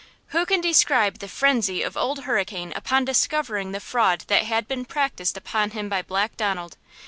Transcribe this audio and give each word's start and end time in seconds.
Who 0.29 0.47
can 0.47 0.61
describe 0.61 1.19
the 1.19 1.27
frenzy 1.27 1.83
of 1.83 1.95
Old 1.95 2.21
Hurricane 2.23 2.73
upon 2.75 3.05
discovering 3.05 3.71
the 3.71 3.79
fraud 3.79 4.21
that 4.29 4.45
had 4.45 4.67
been 4.67 4.83
practised 4.83 5.37
upon 5.37 5.69
him 5.77 5.89
by 5.89 6.01
Black 6.01 6.35
Donald? 6.37 6.75